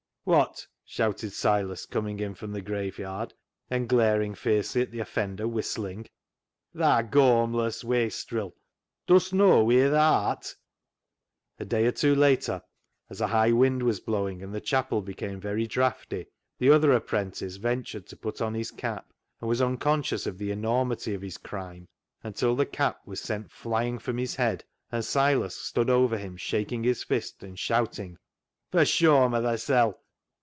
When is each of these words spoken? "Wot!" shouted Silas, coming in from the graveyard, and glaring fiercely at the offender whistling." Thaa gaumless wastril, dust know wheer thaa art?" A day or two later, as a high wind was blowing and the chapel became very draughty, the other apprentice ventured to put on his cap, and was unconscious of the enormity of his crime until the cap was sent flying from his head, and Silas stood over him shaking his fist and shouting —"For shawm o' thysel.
"Wot!" 0.31 0.67
shouted 0.85 1.31
Silas, 1.33 1.87
coming 1.87 2.19
in 2.19 2.35
from 2.35 2.51
the 2.51 2.61
graveyard, 2.61 3.33
and 3.71 3.89
glaring 3.89 4.35
fiercely 4.35 4.83
at 4.83 4.91
the 4.91 4.99
offender 4.99 5.47
whistling." 5.47 6.05
Thaa 6.75 7.01
gaumless 7.01 7.83
wastril, 7.83 8.53
dust 9.07 9.33
know 9.33 9.63
wheer 9.63 9.89
thaa 9.89 10.27
art?" 10.29 10.55
A 11.59 11.65
day 11.65 11.87
or 11.87 11.91
two 11.91 12.13
later, 12.13 12.61
as 13.09 13.19
a 13.19 13.25
high 13.25 13.51
wind 13.51 13.81
was 13.81 13.99
blowing 13.99 14.43
and 14.43 14.53
the 14.53 14.61
chapel 14.61 15.01
became 15.01 15.39
very 15.41 15.65
draughty, 15.65 16.27
the 16.59 16.69
other 16.69 16.91
apprentice 16.91 17.55
ventured 17.55 18.05
to 18.05 18.15
put 18.15 18.41
on 18.41 18.53
his 18.53 18.69
cap, 18.69 19.11
and 19.39 19.49
was 19.49 19.59
unconscious 19.59 20.27
of 20.27 20.37
the 20.37 20.51
enormity 20.51 21.15
of 21.15 21.23
his 21.23 21.39
crime 21.39 21.87
until 22.21 22.55
the 22.55 22.67
cap 22.67 23.01
was 23.07 23.19
sent 23.19 23.49
flying 23.51 23.97
from 23.97 24.19
his 24.19 24.35
head, 24.35 24.63
and 24.91 25.03
Silas 25.03 25.55
stood 25.55 25.89
over 25.89 26.15
him 26.19 26.37
shaking 26.37 26.83
his 26.83 27.03
fist 27.03 27.41
and 27.41 27.57
shouting 27.57 28.19
—"For 28.71 28.81
shawm 28.81 29.33
o' 29.35 29.41
thysel. 29.41 29.95